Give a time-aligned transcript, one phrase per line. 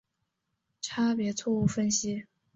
[0.81, 2.23] 差别错误分析。